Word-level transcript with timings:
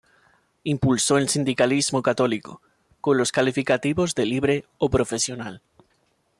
Impulsó 0.63 1.19
el 1.19 1.29
sindicalismo 1.29 2.01
católico, 2.01 2.59
con 3.01 3.17
los 3.19 3.31
calificativos 3.31 4.15
de 4.15 4.25
Libre 4.25 4.65
o 4.79 4.89
Profesional. 4.89 5.61